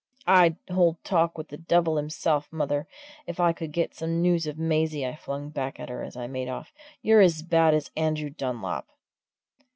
"I'd 0.25 0.55
hold 0.71 1.03
talk 1.03 1.37
with 1.37 1.49
the 1.49 1.57
devil 1.59 1.97
himself, 1.97 2.51
mother, 2.51 2.87
if 3.27 3.39
I 3.39 3.53
could 3.53 3.71
get 3.71 3.93
some 3.93 4.19
news 4.19 4.47
of 4.47 4.57
Maisie!" 4.57 5.05
I 5.05 5.15
flung 5.15 5.49
back 5.51 5.79
at 5.79 5.89
her 5.89 6.01
as 6.01 6.17
I 6.17 6.25
made 6.25 6.49
off. 6.49 6.73
"You're 7.03 7.21
as 7.21 7.43
bad 7.43 7.75
as 7.75 7.91
Andrew 7.95 8.31
Dunlop!" 8.31 8.87